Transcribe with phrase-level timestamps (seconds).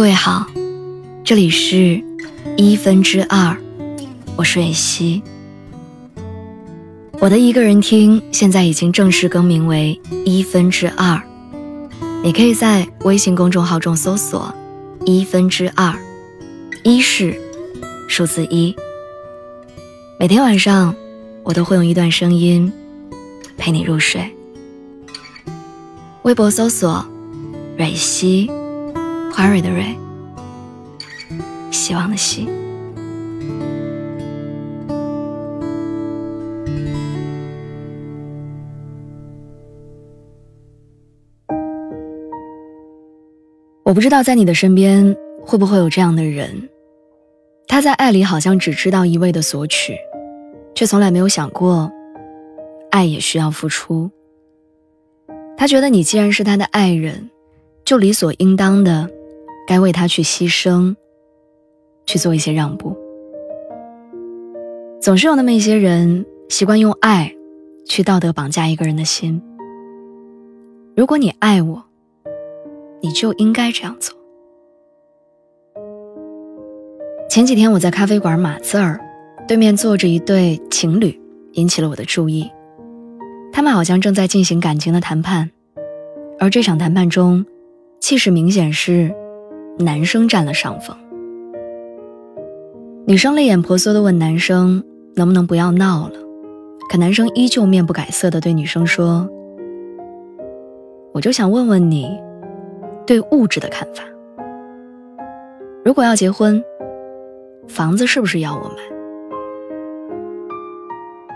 [0.00, 0.46] 各位好，
[1.22, 2.02] 这里是
[2.56, 3.54] 一分之二，
[4.34, 5.22] 我是蕊希。
[7.18, 11.20] 我的一个人听现在已经正式更名为一分之二，
[12.24, 14.50] 你可以在微信公众号中搜索
[15.04, 15.94] “一分之二”，
[16.82, 17.38] 一是
[18.08, 18.74] 数字一。
[20.18, 20.94] 每天晚上，
[21.42, 22.72] 我都会用一段声音
[23.58, 24.34] 陪你入睡。
[26.22, 27.06] 微博搜索
[27.76, 28.50] “蕊希”。
[29.40, 29.96] 花蕊的蕊，
[31.70, 32.46] 希望的希。
[43.82, 46.68] 我不知道在你的身边会不会有这样的人，
[47.66, 49.96] 他在爱里好像只知道一味的索取，
[50.74, 51.90] 却从来没有想过，
[52.90, 54.10] 爱也需要付出。
[55.56, 57.30] 他觉得你既然是他的爱人，
[57.86, 59.10] 就理所应当的。
[59.70, 60.96] 该为他去牺牲，
[62.04, 62.96] 去做一些让步。
[65.00, 67.32] 总是有那么一些人习惯用爱
[67.86, 69.40] 去道德绑架一个人的心。
[70.96, 71.84] 如果你爱我，
[73.00, 74.12] 你就应该这样做。
[77.28, 78.98] 前几天我在咖啡馆码字儿，
[79.46, 81.16] 对面坐着一对情侣，
[81.52, 82.50] 引起了我的注意。
[83.52, 85.48] 他们好像正在进行感情的谈判，
[86.40, 87.46] 而这场谈判中，
[88.00, 89.14] 气势明显是。
[89.80, 90.94] 男生占了上风，
[93.06, 94.84] 女生泪眼婆娑的问男生
[95.16, 96.14] 能不能不要闹了，
[96.90, 99.26] 可男生依旧面不改色的对女生说
[101.14, 102.20] ：“我就想问问你，
[103.06, 104.04] 对物质的看法。
[105.82, 106.62] 如果要结婚，
[107.66, 108.76] 房子是不是要我买？”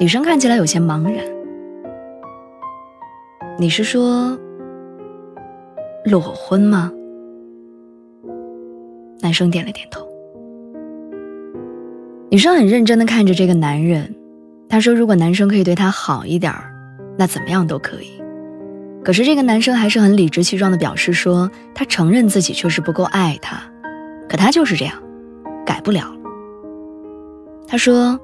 [0.00, 1.22] 女生看起来有些茫然，
[3.58, 4.34] 你是说
[6.06, 6.90] 裸婚吗？
[9.30, 10.04] 男生点了点头，
[12.32, 14.12] 女生很认真的看着这个男人，
[14.68, 16.52] 她说：“如果男生可以对她好一点，
[17.16, 18.20] 那怎么样都可以。”
[19.06, 23.62] 可是这个男生还是很理直气壮的表示说：“他承认自己确实不够爱她，
[24.28, 25.00] 可他就是这样，
[25.64, 26.12] 改不了。”
[27.68, 28.18] 他说：“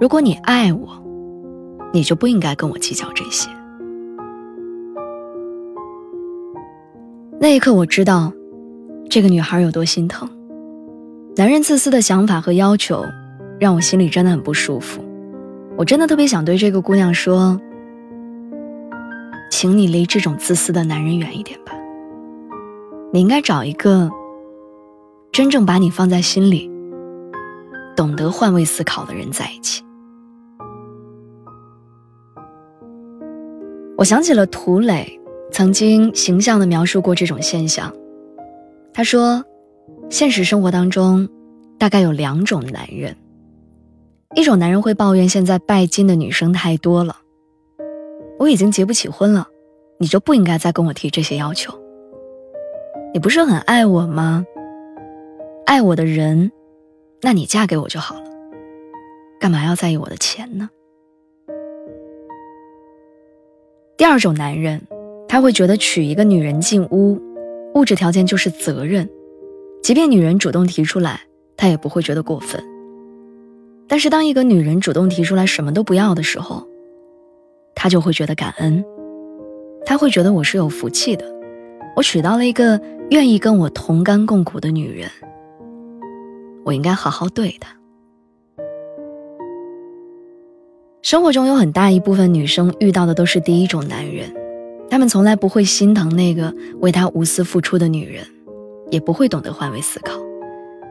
[0.00, 0.90] 如果你爱我，
[1.92, 3.50] 你就不应该跟我计较这些。”
[7.40, 8.32] 那一刻，我知道。
[9.10, 10.28] 这个女孩有多心疼？
[11.34, 13.02] 男人自私的想法和要求，
[13.58, 15.02] 让我心里真的很不舒服。
[15.78, 17.58] 我真的特别想对这个姑娘说
[19.50, 21.72] ：“请你离这种自私的男人远一点吧。
[23.12, 24.10] 你应该找一个
[25.32, 26.70] 真正把你放在心里、
[27.96, 29.82] 懂得换位思考的人在一起。”
[33.96, 35.18] 我想起了涂磊
[35.50, 37.90] 曾经形象的描述过这种现象。
[38.98, 39.44] 他说
[40.10, 41.28] ：“现实生活当中，
[41.78, 43.14] 大概有两种男人。
[44.34, 47.16] 一种男人会抱怨现在拜金的女生太多了，
[48.40, 49.46] 我已经结不起婚了，
[49.98, 51.72] 你就不应该再跟我提这些要求。
[53.14, 54.44] 你不是很爱我吗？
[55.64, 56.50] 爱我的人，
[57.22, 58.24] 那你嫁给我就好了，
[59.38, 60.68] 干嘛要在意我的钱呢？”
[63.96, 64.82] 第二种男人，
[65.28, 67.16] 他会觉得娶一个女人进屋。
[67.78, 69.08] 物质条件就是责任，
[69.84, 71.20] 即便女人主动提出来，
[71.56, 72.60] 他也不会觉得过分。
[73.86, 76.66] 但是当一个女人主动提出来什么都不要的时候，
[77.76, 78.84] 他就会觉得感恩，
[79.86, 81.24] 他会觉得我是有福气的，
[81.94, 82.80] 我娶到了一个
[83.10, 85.08] 愿意跟我同甘共苦的女人，
[86.64, 87.72] 我应该好好对她。
[91.00, 94.47] 生活中有很大一部分女生遇到的都是第一种男人。
[94.90, 98.24] 他们从来不会心疼那个为他无私付出的女人，
[98.90, 100.14] 也不会懂得换位思考，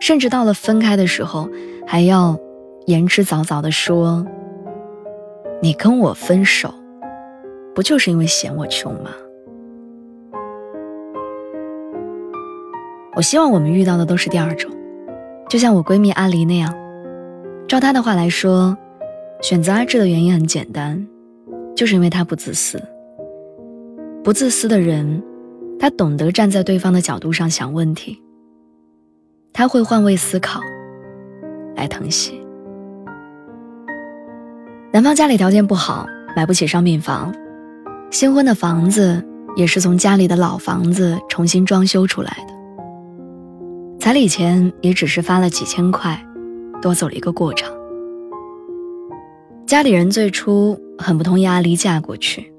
[0.00, 1.48] 甚至到了分开的时候，
[1.86, 2.38] 还要
[2.86, 4.24] 言之凿凿地说
[5.60, 6.72] ：“你跟我分手，
[7.74, 9.10] 不就是因为嫌我穷吗？”
[13.16, 14.70] 我希望我们遇到的都是第二种，
[15.48, 16.72] 就像我闺蜜阿离那样。
[17.66, 18.78] 照她的话来说，
[19.42, 21.04] 选择阿志的原因很简单，
[21.74, 22.80] 就是因为他不自私。
[24.22, 25.22] 不自私的人，
[25.78, 28.20] 他懂得站在对方的角度上想问题。
[29.50, 30.60] 他会换位思考，
[31.74, 32.38] 来疼惜。
[34.92, 36.06] 男方家里条件不好，
[36.36, 37.34] 买不起商品房，
[38.10, 39.24] 新婚的房子
[39.56, 42.54] 也是从家里的老房子重新装修出来的。
[43.98, 46.22] 彩礼钱也只是发了几千块，
[46.82, 47.72] 多走了一个过场。
[49.66, 52.49] 家里人最初很不同意阿离嫁过去。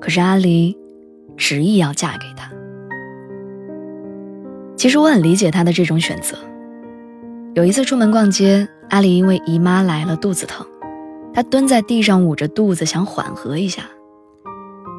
[0.00, 0.76] 可是阿离
[1.36, 2.50] 执意要嫁给他。
[4.76, 6.36] 其实我很理解他的这种选择。
[7.54, 10.66] 有一次出门逛街，阿离因为姨妈来了，肚子疼，
[11.32, 13.82] 她蹲在地上捂着肚子想缓和一下。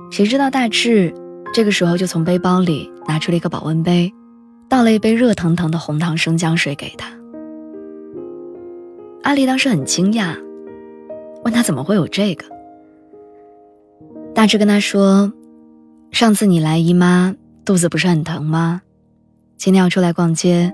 [0.10, 1.14] 谁知道大志
[1.54, 4.12] 这个时候就从背包里拿出了一个保温杯，
[4.68, 7.08] 倒了一杯热腾腾的红糖生姜水给她。
[9.22, 10.36] 阿离当时很惊讶，
[11.44, 12.46] 问他怎么会有这个。
[14.38, 15.34] 大志跟他说
[16.14, 17.36] ：“上次你来姨妈，
[17.66, 18.84] 肚子不是很疼吗？
[19.58, 20.72] 今天要出来逛街，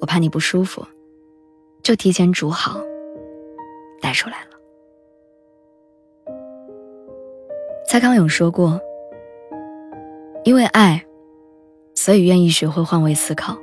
[0.00, 0.86] 我怕你不舒服。”
[1.82, 2.80] 就提前煮好，
[4.00, 4.50] 带出来了。
[7.88, 8.80] 蔡康永说过
[10.46, 11.04] ：“因为爱，
[11.96, 13.58] 所以愿意学会换位思考，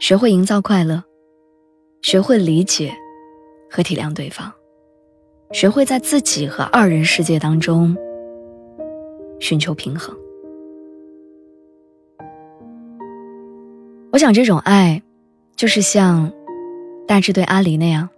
[0.00, 1.04] 学会营造快乐，
[2.02, 2.92] 学会理解
[3.70, 4.52] 和体谅对方，
[5.52, 7.96] 学会在自己和二人世界当中
[9.40, 10.16] 寻求平衡。”
[14.12, 15.02] 我想，这种爱，
[15.56, 16.32] 就是像。
[17.08, 18.08] 大致对阿离那样，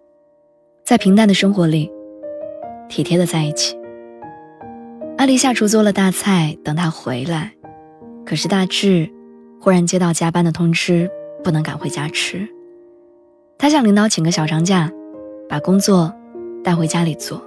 [0.82, 1.92] 在平淡的生活里，
[2.88, 3.76] 体贴的在一起。
[5.18, 7.52] 阿离下厨做了大菜，等他回来，
[8.24, 9.06] 可是大志
[9.60, 11.06] 忽然接到加班的通知，
[11.44, 12.48] 不能赶回家吃。
[13.58, 14.90] 他向领导请个小长假，
[15.50, 16.10] 把工作
[16.64, 17.42] 带回家里做。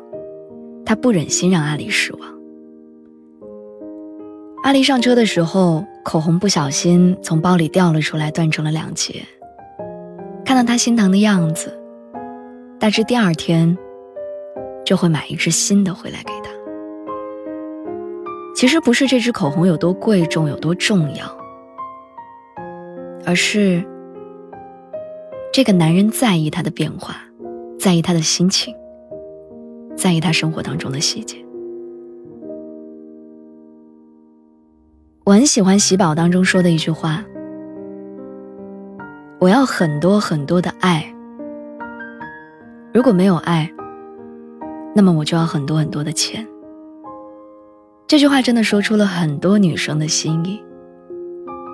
[0.85, 2.30] 他不忍心让阿离失望。
[4.71, 9.21] 阿离上车的时候，口红不小心从包里掉了出来，断成了两截。
[10.45, 11.77] 看到他心疼的样子，
[12.79, 13.77] 大致第二天
[14.85, 16.49] 就会买一支新的回来给他。
[18.55, 21.37] 其实不是这支口红有多贵重、有多重要，
[23.25, 23.85] 而是
[25.51, 27.17] 这个男人在意他的变化，
[27.77, 28.73] 在意他的心情，
[29.97, 31.35] 在意他生活当中的细节。
[35.23, 37.23] 我很喜欢喜宝当中说的一句话。
[39.39, 41.05] 我要很多很多的爱。
[42.91, 43.71] 如果没有爱，
[44.95, 46.45] 那么我就要很多很多的钱。
[48.07, 50.61] 这句话真的说出了很多女生的心意。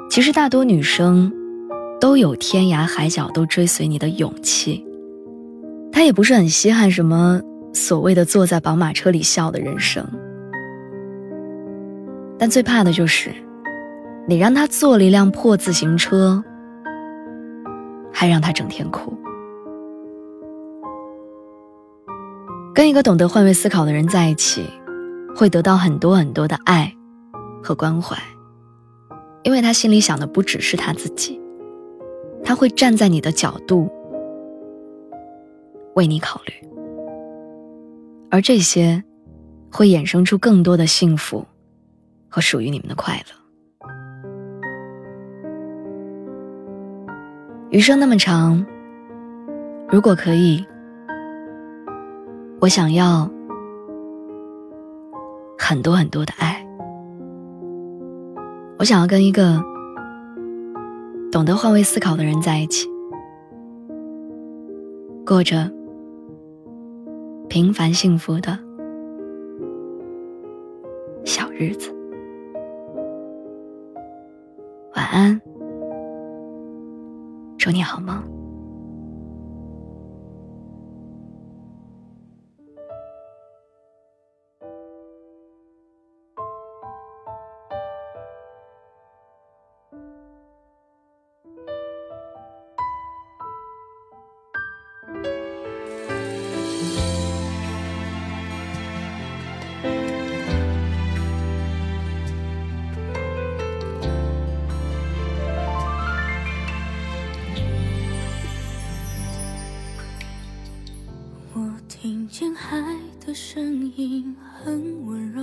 [0.09, 1.31] 其实大多女生
[1.99, 4.85] 都有天涯海角都追随你的勇气。
[5.91, 7.41] 她也不是很稀罕什么
[7.73, 10.05] 所谓的坐在宝马车里笑的人生，
[12.39, 13.33] 但最怕的就是
[14.27, 16.43] 你让他坐了一辆破自行车。
[18.19, 19.15] 还让他整天哭。
[22.73, 24.67] 跟一个懂得换位思考的人在一起，
[25.35, 26.91] 会得到很多很多的爱
[27.61, 28.17] 和关怀，
[29.43, 31.39] 因为他心里想的不只是他自己，
[32.43, 33.87] 他会站在你的角度
[35.93, 36.53] 为你考虑，
[38.31, 39.03] 而这些
[39.71, 41.45] 会衍生出更多的幸福
[42.29, 43.21] 和属于你们的快乐。
[47.69, 48.65] 余生那么长，
[49.89, 50.65] 如果可以，
[52.62, 53.29] 我想要
[55.57, 56.65] 很多很多的爱。
[58.80, 59.62] 我想要跟一个
[61.31, 62.88] 懂得换位思考的人在一起，
[65.25, 65.69] 过着
[67.50, 68.57] 平凡幸福的
[71.25, 71.96] 小日子。
[75.07, 75.42] 晚安。
[77.57, 78.36] 祝你好梦。
[112.69, 112.78] 海
[113.26, 115.42] 的声音很温柔，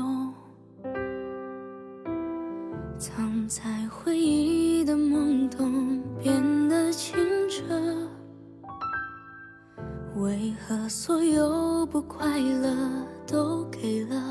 [2.99, 7.17] 藏在回忆的懵懂变得清
[7.49, 7.65] 澈。
[10.17, 12.77] 为何所有不快乐
[13.27, 14.24] 都给了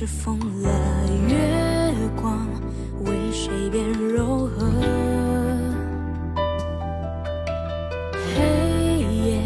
[0.00, 0.70] 是疯了，
[1.28, 2.46] 月光
[3.04, 4.70] 为谁变柔和？
[8.14, 9.42] 黑夜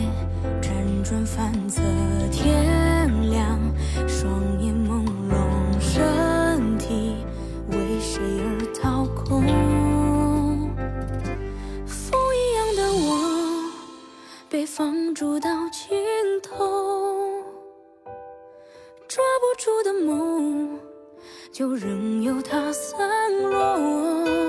[0.60, 1.80] 辗转反侧，
[2.30, 3.58] 天亮
[4.06, 7.16] 双眼朦胧，身体
[7.70, 8.44] 为谁而
[8.78, 9.40] 掏空？
[11.86, 13.72] 风一样的我，
[14.50, 15.88] 被放逐到尽
[16.42, 16.91] 头。
[19.58, 20.78] 出的梦
[21.50, 24.41] 就任由它散落。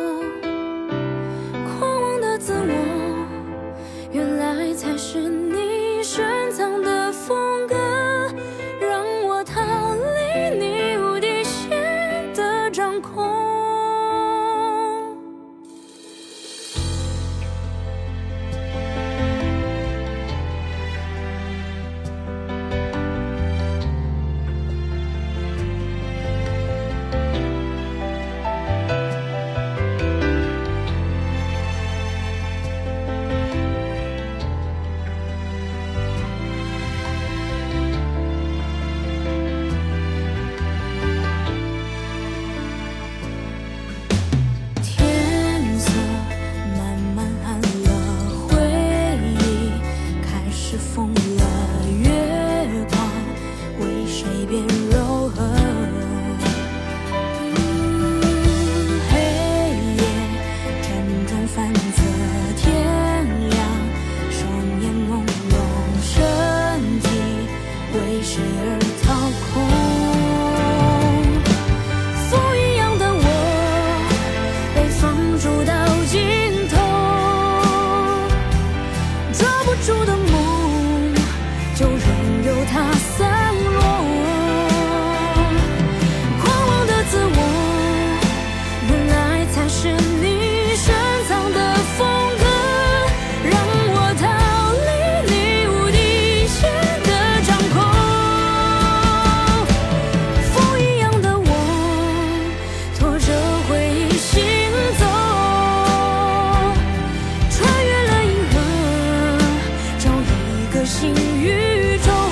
[110.83, 112.22] 无心于中。